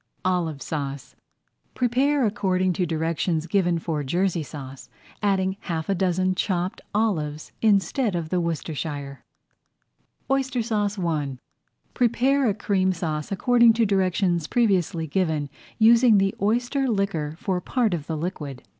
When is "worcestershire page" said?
8.41-10.27